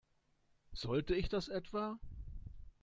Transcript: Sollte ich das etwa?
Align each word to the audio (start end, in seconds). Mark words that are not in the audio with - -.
Sollte 0.73 1.13
ich 1.13 1.29
das 1.29 1.47
etwa? 1.47 1.99